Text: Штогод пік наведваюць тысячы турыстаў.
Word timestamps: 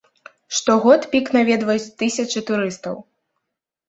Штогод 0.59 1.01
пік 1.11 1.29
наведваюць 1.37 1.91
тысячы 1.99 2.43
турыстаў. 2.47 2.95